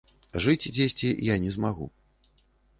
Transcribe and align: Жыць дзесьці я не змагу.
Жыць 0.45 0.69
дзесьці 0.77 1.09
я 1.33 1.37
не 1.45 1.53
змагу. 1.59 1.85